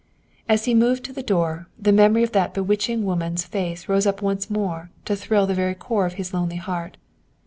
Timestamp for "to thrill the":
5.05-5.53